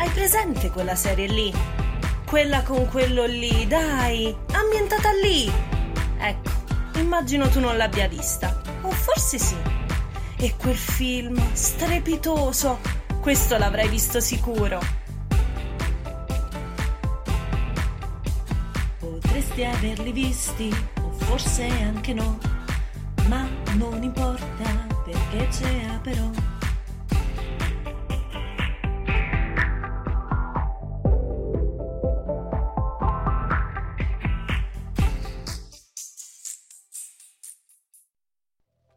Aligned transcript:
Hai 0.00 0.08
presente 0.08 0.70
quella 0.70 0.94
serie 0.94 1.26
lì? 1.26 1.52
Quella 2.24 2.62
con 2.62 2.88
quello 2.88 3.26
lì, 3.26 3.66
dai, 3.66 4.34
ambientata 4.52 5.10
lì. 5.22 5.52
Ecco, 6.16 6.50
immagino 6.94 7.50
tu 7.50 7.60
non 7.60 7.76
l'abbia 7.76 8.08
vista. 8.08 8.62
O 8.80 8.90
forse 8.90 9.38
sì. 9.38 9.56
E 10.38 10.54
quel 10.56 10.74
film 10.74 11.38
strepitoso, 11.52 12.78
questo 13.20 13.58
l'avrai 13.58 13.90
visto 13.90 14.20
sicuro. 14.20 14.80
Potresti 19.00 19.64
averli 19.64 20.12
visti, 20.12 20.74
o 21.02 21.12
forse 21.12 21.66
anche 21.66 22.14
no, 22.14 22.38
ma 23.28 23.46
non 23.74 24.02
importa 24.02 24.88
perché 25.04 25.46
c'è 25.48 25.98
però. 26.02 26.59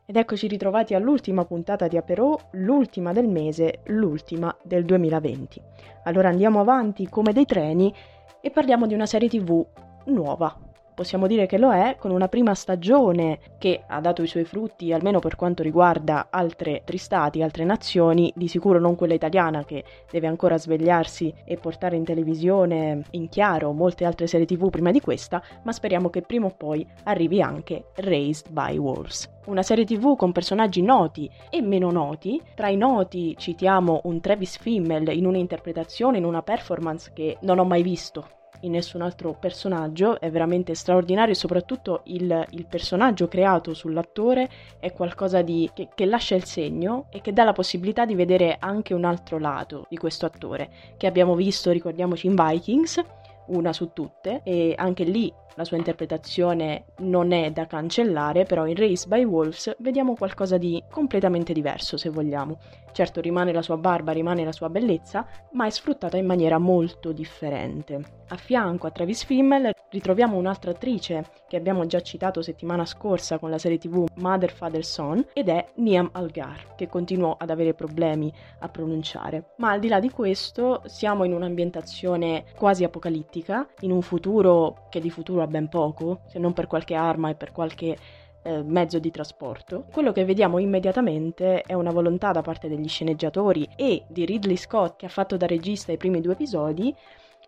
Ed 0.06 0.18
eccoci 0.18 0.48
ritrovati 0.48 0.94
all'ultima 0.96 1.46
puntata 1.46 1.88
di 1.88 1.96
Aperò, 1.96 2.38
l'ultima 2.52 3.14
del 3.14 3.30
mese, 3.30 3.80
l'ultima 3.86 4.54
del 4.62 4.84
2020. 4.84 5.62
Allora 6.04 6.28
andiamo 6.28 6.60
avanti 6.60 7.08
come 7.08 7.32
dei 7.32 7.46
treni 7.46 7.94
e 8.42 8.52
parliamo 8.52 8.86
di 8.86 8.94
una 8.94 9.06
serie 9.06 9.30
tv 9.30 9.66
nuova. 10.08 10.73
Possiamo 10.96 11.26
dire 11.26 11.48
che 11.48 11.58
lo 11.58 11.74
è, 11.74 11.96
con 11.98 12.12
una 12.12 12.28
prima 12.28 12.54
stagione 12.54 13.40
che 13.58 13.84
ha 13.88 14.00
dato 14.00 14.22
i 14.22 14.28
suoi 14.28 14.44
frutti, 14.44 14.94
almeno 14.94 15.18
per 15.18 15.36
quanto 15.36 15.64
riguarda 15.64 16.28
altre 16.30 16.84
tristati, 16.86 17.42
altre 17.42 17.64
nazioni, 17.64 18.32
di 18.36 18.48
sicuro 18.48 18.80
non 18.80 18.96
quella 18.96 19.16
italiana 19.16 19.66
che 19.66 19.84
deve 20.12 20.28
ancora 20.28 20.58
svegliarsi 20.58 21.34
e 21.46 21.58
portare 21.58 21.96
in 21.96 22.04
televisione 22.04 23.02
in 23.12 23.28
chiaro 23.28 23.72
molte 23.72 24.06
altre 24.06 24.28
serie 24.28 24.46
tv 24.46 24.70
prima 24.70 24.92
di 24.92 25.00
questa, 25.00 25.42
ma 25.64 25.72
speriamo 25.72 26.12
che 26.12 26.22
prima 26.22 26.46
o 26.46 26.54
poi 26.56 26.86
arrivi 27.06 27.42
anche 27.42 27.86
Raised 27.96 28.52
by 28.52 28.78
Wolves. 28.78 29.32
Una 29.46 29.64
serie 29.64 29.86
tv 29.86 30.16
con 30.16 30.32
personaggi 30.32 30.84
noti 30.84 31.30
e 31.50 31.62
meno 31.62 31.90
noti. 31.90 32.40
Tra 32.54 32.70
i 32.70 32.78
noti 32.78 33.36
citiamo 33.38 34.02
un 34.04 34.22
Travis 34.22 34.58
Fimmel 34.58 35.10
in 35.10 35.26
un'interpretazione, 35.26 36.18
in 36.18 36.26
una 36.26 36.44
performance 36.44 37.12
che 37.14 37.38
non 37.42 37.58
ho 37.58 37.66
mai 37.66 37.82
visto 37.82 38.42
in 38.64 38.72
nessun 38.72 39.02
altro 39.02 39.34
personaggio, 39.34 40.20
è 40.20 40.30
veramente 40.30 40.76
straordinario 40.76 41.34
e 41.34 41.38
soprattutto 41.38 42.02
il, 42.06 42.46
il 42.52 42.66
personaggio 42.66 43.28
creato 43.28 43.74
sull'attore 43.74 44.50
è 44.80 44.92
qualcosa 44.92 45.42
di, 45.42 45.70
che, 45.74 45.90
che 45.94 46.06
lascia 46.06 46.36
il 46.36 46.44
segno 46.44 47.06
e 47.10 47.22
che 47.22 47.34
dà 47.34 47.44
la 47.44 47.54
possibilità 47.54 48.06
di 48.06 48.16
vedere 48.16 48.58
anche 48.60 48.94
un 48.94 49.06
altro 49.06 49.38
lato 49.38 49.86
di 49.90 49.98
questo 49.98 50.26
attore, 50.26 50.70
che 50.98 51.08
abbiamo 51.08 51.36
visto, 51.36 51.72
ricordiamoci, 51.72 52.28
in 52.28 52.36
Vikings, 52.36 53.02
una 53.48 53.74
su 53.74 53.92
tutte, 53.94 54.42
e 54.44 54.74
anche 54.78 55.04
lì 55.04 55.32
la 55.56 55.64
sua 55.64 55.78
interpretazione 55.78 56.86
non 57.00 57.32
è 57.32 57.52
da 57.52 57.68
cancellare, 57.68 58.44
però 58.44 58.66
in 58.66 58.76
Race 58.76 59.08
by 59.08 59.24
Wolves 59.24 59.76
vediamo 59.80 60.16
qualcosa 60.16 60.58
di 60.58 60.84
completamente 60.90 61.54
diverso, 61.54 61.98
se 61.98 62.10
vogliamo. 62.10 62.58
Certo 62.92 63.22
rimane 63.22 63.52
la 63.54 63.62
sua 63.62 63.78
barba, 63.78 64.12
rimane 64.12 64.44
la 64.44 64.52
sua 64.52 64.70
bellezza, 64.70 65.28
ma 65.52 65.66
è 65.66 65.70
sfruttata 65.70 66.18
in 66.18 66.26
maniera 66.26 66.58
molto 66.58 67.12
differente. 67.12 68.02
A 68.30 68.36
fianco 68.36 68.88
a 68.88 68.92
Travis 68.92 69.24
Fimmel 69.26 69.72
ritroviamo 69.94 70.38
un'altra 70.38 70.72
attrice 70.72 71.24
che 71.48 71.56
abbiamo 71.56 71.86
già 71.86 72.02
citato 72.02 72.42
settimana 72.42 72.84
scorsa 72.84 73.38
con 73.38 73.52
la 73.52 73.60
serie 73.60 73.78
tv 73.78 74.06
Mother 74.16 74.52
Father 74.52 74.84
Son 74.84 75.24
ed 75.34 75.50
è 75.50 75.68
Niam 75.76 76.10
Algar, 76.14 76.74
che 76.76 76.90
continuo 76.90 77.36
ad 77.38 77.52
avere 77.52 77.76
problemi 77.76 78.34
a 78.60 78.70
pronunciare. 78.70 79.52
Ma 79.58 79.70
al 79.70 79.80
di 79.80 79.88
là 79.88 80.00
di 80.00 80.10
questo 80.10 80.82
siamo 80.86 81.26
in 81.26 81.34
un'ambientazione 81.34 82.46
quasi 82.56 82.84
apocalittica, 82.84 83.68
in 83.82 83.92
un 83.92 84.02
futuro 84.02 84.88
che 84.90 85.00
di 85.00 85.12
futuro 85.12 85.44
ha 85.44 85.48
ben 85.48 85.70
poco, 85.70 86.22
se 86.26 86.40
non 86.40 86.54
per 86.54 86.66
qualche 86.66 86.96
arma 86.96 87.30
e 87.30 87.36
per 87.36 87.52
qualche 87.52 87.96
eh, 88.42 88.64
mezzo 88.64 88.98
di 88.98 89.12
trasporto. 89.12 89.86
Quello 89.92 90.12
che 90.12 90.26
vediamo 90.26 90.58
immediatamente 90.58 91.62
è 91.62 91.74
una 91.74 91.92
volontà 91.92 92.32
da 92.32 92.42
parte 92.42 92.68
degli 92.68 92.88
sceneggiatori 92.88 93.70
e 93.76 94.06
di 94.08 94.26
Ridley 94.26 94.58
Scott, 94.58 94.98
che 94.98 95.06
ha 95.06 95.10
fatto 95.10 95.38
da 95.38 95.46
regista 95.46 95.92
i 95.92 95.98
primi 95.98 96.20
due 96.20 96.34
episodi, 96.34 96.94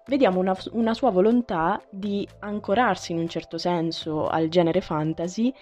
vediamo 0.08 0.40
una, 0.40 0.56
una 0.72 0.94
sua 0.94 1.10
volontà 1.10 1.82
di 1.90 2.28
ancorarsi 2.40 3.12
in 3.12 3.20
un 3.20 3.28
certo 3.28 3.58
senso 3.58 4.28
al 4.28 4.48
genere 4.50 4.82
fantasy, 4.82 5.54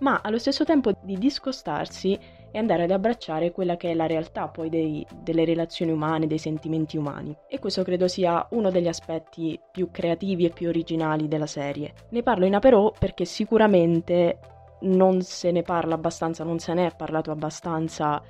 ma 0.00 0.20
allo 0.22 0.38
stesso 0.38 0.64
tempo 0.64 0.92
di 1.02 1.18
discostarsi 1.18 2.18
e 2.52 2.58
andare 2.58 2.84
ad 2.84 2.90
abbracciare 2.90 3.52
quella 3.52 3.76
che 3.76 3.90
è 3.90 3.94
la 3.94 4.06
realtà 4.06 4.48
poi 4.48 4.68
dei, 4.68 5.06
delle 5.22 5.44
relazioni 5.44 5.92
umane, 5.92 6.26
dei 6.26 6.38
sentimenti 6.38 6.96
umani. 6.96 7.36
E 7.46 7.58
questo 7.58 7.82
credo 7.82 8.08
sia 8.08 8.46
uno 8.50 8.70
degli 8.70 8.88
aspetti 8.88 9.58
più 9.70 9.90
creativi 9.90 10.46
e 10.46 10.50
più 10.50 10.68
originali 10.68 11.28
della 11.28 11.46
serie. 11.46 11.92
Ne 12.10 12.22
parlo 12.22 12.46
in 12.46 12.54
aperò 12.54 12.92
perché 12.98 13.24
sicuramente 13.24 14.38
non 14.80 15.20
se 15.22 15.50
ne 15.50 15.62
parla 15.62 15.94
abbastanza, 15.94 16.42
non 16.42 16.58
se 16.58 16.74
ne 16.74 16.86
è 16.86 16.96
parlato 16.96 17.30
abbastanza 17.30 18.20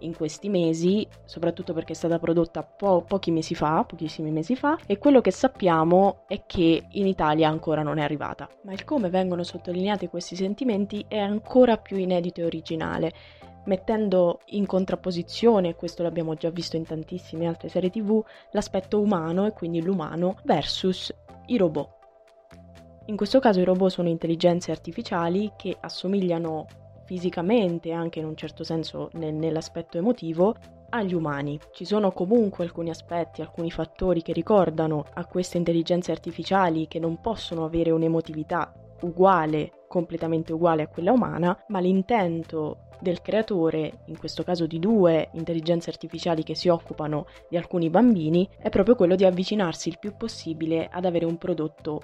in 0.00 0.14
questi 0.14 0.48
mesi, 0.48 1.06
soprattutto 1.24 1.72
perché 1.72 1.92
è 1.92 1.96
stata 1.96 2.18
prodotta 2.18 2.62
po- 2.62 3.02
pochi 3.02 3.30
mesi 3.30 3.54
fa, 3.54 3.84
pochissimi 3.84 4.30
mesi 4.30 4.56
fa, 4.56 4.78
e 4.86 4.98
quello 4.98 5.20
che 5.20 5.30
sappiamo 5.30 6.24
è 6.26 6.44
che 6.46 6.86
in 6.90 7.06
Italia 7.06 7.48
ancora 7.48 7.82
non 7.82 7.98
è 7.98 8.02
arrivata. 8.02 8.48
Ma 8.62 8.72
il 8.72 8.84
come 8.84 9.10
vengono 9.10 9.42
sottolineati 9.42 10.08
questi 10.08 10.36
sentimenti 10.36 11.04
è 11.08 11.18
ancora 11.18 11.76
più 11.76 11.96
inedito 11.96 12.40
e 12.40 12.44
originale, 12.44 13.12
mettendo 13.64 14.40
in 14.46 14.66
contrapposizione, 14.66 15.74
questo 15.74 16.02
l'abbiamo 16.02 16.34
già 16.34 16.50
visto 16.50 16.76
in 16.76 16.84
tantissime 16.84 17.46
altre 17.46 17.68
serie 17.68 17.90
tv, 17.90 18.24
l'aspetto 18.52 19.00
umano 19.00 19.46
e 19.46 19.52
quindi 19.52 19.80
l'umano 19.82 20.36
versus 20.44 21.14
i 21.46 21.56
robot. 21.56 21.96
In 23.06 23.16
questo 23.16 23.40
caso 23.40 23.60
i 23.60 23.64
robot 23.64 23.90
sono 23.90 24.08
intelligenze 24.08 24.70
artificiali 24.70 25.52
che 25.56 25.74
assomigliano 25.80 26.66
fisicamente, 27.08 27.90
anche 27.90 28.18
in 28.18 28.26
un 28.26 28.36
certo 28.36 28.64
senso 28.64 29.08
nel, 29.14 29.32
nell'aspetto 29.32 29.96
emotivo, 29.96 30.54
agli 30.90 31.14
umani. 31.14 31.58
Ci 31.72 31.86
sono 31.86 32.12
comunque 32.12 32.64
alcuni 32.64 32.90
aspetti, 32.90 33.40
alcuni 33.40 33.70
fattori 33.70 34.20
che 34.20 34.34
ricordano 34.34 35.06
a 35.14 35.24
queste 35.24 35.56
intelligenze 35.56 36.12
artificiali 36.12 36.86
che 36.86 36.98
non 36.98 37.18
possono 37.22 37.64
avere 37.64 37.92
un'emotività 37.92 38.74
uguale, 39.00 39.84
completamente 39.88 40.52
uguale 40.52 40.82
a 40.82 40.88
quella 40.88 41.12
umana, 41.12 41.58
ma 41.68 41.78
l'intento 41.78 42.88
del 43.00 43.22
creatore, 43.22 44.02
in 44.08 44.18
questo 44.18 44.42
caso 44.42 44.66
di 44.66 44.78
due 44.78 45.30
intelligenze 45.32 45.88
artificiali 45.88 46.42
che 46.42 46.54
si 46.54 46.68
occupano 46.68 47.24
di 47.48 47.56
alcuni 47.56 47.88
bambini, 47.88 48.46
è 48.58 48.68
proprio 48.68 48.96
quello 48.96 49.14
di 49.14 49.24
avvicinarsi 49.24 49.88
il 49.88 49.98
più 49.98 50.14
possibile 50.14 50.90
ad 50.92 51.06
avere 51.06 51.24
un 51.24 51.38
prodotto 51.38 52.02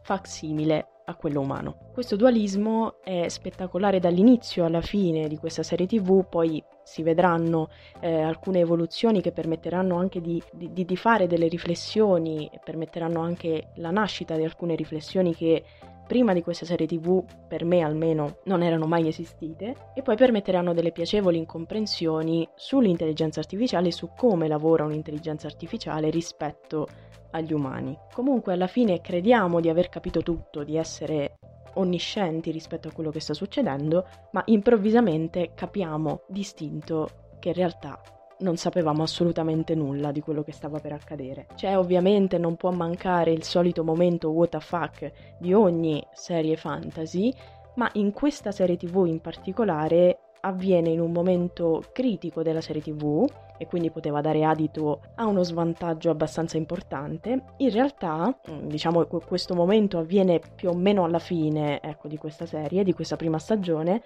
facsimile 0.00 0.99
a 1.10 1.14
quello 1.14 1.40
umano. 1.40 1.90
Questo 1.92 2.16
dualismo 2.16 3.02
è 3.02 3.28
spettacolare 3.28 4.00
dall'inizio 4.00 4.64
alla 4.64 4.80
fine 4.80 5.28
di 5.28 5.36
questa 5.36 5.62
serie 5.62 5.86
tv, 5.86 6.24
poi 6.28 6.62
si 6.82 7.02
vedranno 7.02 7.68
eh, 8.00 8.20
alcune 8.20 8.60
evoluzioni 8.60 9.20
che 9.20 9.32
permetteranno 9.32 9.96
anche 9.96 10.20
di, 10.20 10.42
di, 10.52 10.84
di 10.84 10.96
fare 10.96 11.26
delle 11.26 11.48
riflessioni, 11.48 12.50
permetteranno 12.64 13.20
anche 13.20 13.70
la 13.76 13.90
nascita 13.90 14.36
di 14.36 14.44
alcune 14.44 14.74
riflessioni 14.74 15.34
che 15.34 15.64
prima 16.10 16.32
di 16.32 16.42
questa 16.42 16.66
serie 16.66 16.88
tv, 16.88 17.24
per 17.46 17.64
me 17.64 17.82
almeno, 17.82 18.38
non 18.46 18.64
erano 18.64 18.86
mai 18.86 19.06
esistite, 19.06 19.92
e 19.94 20.02
poi 20.02 20.16
permetteranno 20.16 20.74
delle 20.74 20.90
piacevoli 20.90 21.38
incomprensioni 21.38 22.48
sull'intelligenza 22.56 23.38
artificiale 23.38 23.86
e 23.86 23.92
su 23.92 24.10
come 24.16 24.48
lavora 24.48 24.82
un'intelligenza 24.82 25.46
artificiale 25.46 26.10
rispetto 26.10 26.88
agli 27.30 27.52
umani. 27.52 27.96
Comunque 28.12 28.54
alla 28.54 28.66
fine 28.66 29.00
crediamo 29.00 29.60
di 29.60 29.68
aver 29.68 29.88
capito 29.88 30.20
tutto, 30.24 30.64
di 30.64 30.76
essere 30.76 31.36
onniscienti 31.74 32.50
rispetto 32.50 32.88
a 32.88 32.92
quello 32.92 33.12
che 33.12 33.20
sta 33.20 33.32
succedendo, 33.32 34.04
ma 34.32 34.42
improvvisamente 34.46 35.52
capiamo 35.54 36.22
distinto 36.26 37.36
che 37.38 37.50
in 37.50 37.54
realtà 37.54 38.00
non 38.40 38.56
sapevamo 38.56 39.02
assolutamente 39.02 39.74
nulla 39.74 40.12
di 40.12 40.20
quello 40.20 40.42
che 40.42 40.52
stava 40.52 40.78
per 40.78 40.92
accadere. 40.92 41.46
C'è 41.54 41.76
ovviamente, 41.76 42.38
non 42.38 42.56
può 42.56 42.70
mancare 42.70 43.32
il 43.32 43.42
solito 43.42 43.84
momento 43.84 44.32
fuck 44.58 45.12
di 45.38 45.52
ogni 45.52 46.04
serie 46.12 46.56
fantasy, 46.56 47.32
ma 47.74 47.88
in 47.94 48.12
questa 48.12 48.52
serie 48.52 48.76
tv 48.76 49.06
in 49.06 49.20
particolare 49.20 50.18
avviene 50.40 50.88
in 50.88 51.00
un 51.00 51.12
momento 51.12 51.82
critico 51.92 52.42
della 52.42 52.60
serie 52.60 52.82
TV 52.82 53.26
e 53.58 53.66
quindi 53.66 53.90
poteva 53.90 54.20
dare 54.20 54.44
adito 54.44 55.00
a 55.16 55.26
uno 55.26 55.42
svantaggio 55.42 56.10
abbastanza 56.10 56.56
importante. 56.56 57.42
In 57.58 57.70
realtà, 57.70 58.34
mm, 58.50 58.66
diciamo 58.68 59.04
che 59.04 59.18
questo 59.26 59.54
momento 59.54 59.98
avviene 59.98 60.40
più 60.54 60.70
o 60.70 60.74
meno 60.74 61.04
alla 61.04 61.18
fine 61.18 61.80
ecco, 61.82 62.08
di 62.08 62.16
questa 62.16 62.46
serie, 62.46 62.84
di 62.84 62.94
questa 62.94 63.16
prima 63.16 63.38
stagione, 63.38 64.02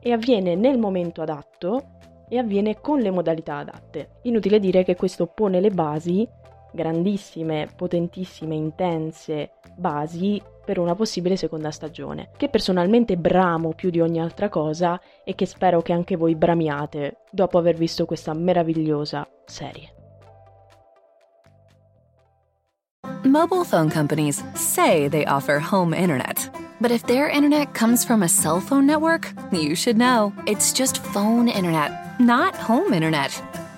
e 0.00 0.12
avviene 0.12 0.54
nel 0.54 0.78
momento 0.78 1.22
adatto 1.22 1.82
e 2.28 2.38
avviene 2.38 2.80
con 2.80 3.00
le 3.00 3.10
modalità 3.10 3.58
adatte. 3.58 4.20
Inutile 4.22 4.58
dire 4.58 4.84
che 4.84 4.96
questo 4.96 5.26
pone 5.26 5.60
le 5.60 5.70
basi, 5.70 6.26
grandissime, 6.72 7.68
potentissime, 7.74 8.54
intense 8.54 9.52
basi 9.76 10.42
per 10.64 10.78
una 10.78 10.94
possibile 10.94 11.36
seconda 11.36 11.70
stagione, 11.70 12.30
che 12.36 12.48
personalmente 12.48 13.16
bramo 13.16 13.74
più 13.74 13.90
di 13.90 14.00
ogni 14.00 14.20
altra 14.20 14.48
cosa 14.48 15.00
e 15.22 15.34
che 15.34 15.46
spero 15.46 15.82
che 15.82 15.92
anche 15.92 16.16
voi 16.16 16.34
bramiate 16.34 17.18
dopo 17.30 17.58
aver 17.58 17.76
visto 17.76 18.06
questa 18.06 18.32
meravigliosa 18.32 19.28
serie. 19.44 19.92
Mobile 23.24 23.64
phone 23.64 23.90
companies 23.90 24.42
say 24.54 25.08
they 25.08 25.24
offer 25.24 25.58
home 25.58 25.94
internet. 25.94 26.50
But 26.80 26.90
if 26.90 27.06
their 27.06 27.28
internet 27.28 27.72
comes 27.72 28.04
from 28.04 28.22
a 28.22 28.28
cell 28.28 28.60
phone 28.60 28.86
network, 28.86 29.32
you 29.50 29.74
should 29.74 29.96
know. 29.96 30.32
It's 30.46 30.72
just 30.72 30.98
phone 30.98 31.48
internet, 31.48 32.03
not 32.24 32.54
home 32.54 32.92
internet. 32.92 33.30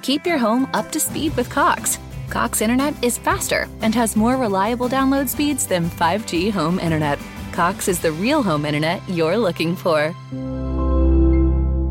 Keep 0.03 0.27
your 0.27 0.39
home 0.39 0.71
up 0.73 0.93
to 0.93 1.01
speed 1.01 1.37
with 1.37 1.51
Cox. 1.51 1.99
Cox 2.31 2.61
Internet 2.61 2.95
is 3.03 3.19
faster 3.19 3.69
and 3.83 3.95
has 3.95 4.17
more 4.17 4.37
reliable 4.37 4.89
download 4.89 5.29
speeds 5.29 5.67
than 5.67 5.91
5G 5.91 6.53
home 6.53 6.79
internet. 6.79 7.19
Cox 7.53 7.89
is 7.89 7.99
the 7.99 8.13
real 8.13 8.43
home 8.43 8.65
internet 8.65 9.03
you're 9.09 9.37
looking 9.37 9.75
for. 9.75 10.15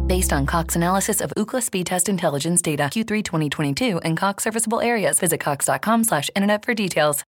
Based 0.08 0.32
on 0.32 0.46
Cox 0.46 0.76
analysis 0.76 1.20
of 1.20 1.34
Ookla 1.36 1.62
speed 1.62 1.88
test 1.88 2.08
intelligence 2.08 2.62
data 2.62 2.84
Q3 2.84 3.24
2022 3.24 4.00
and 4.00 4.16
Cox 4.16 4.44
serviceable 4.44 4.80
areas, 4.80 5.20
visit 5.20 5.40
cox.com/internet 5.40 6.64
for 6.64 6.74
details. 6.74 7.26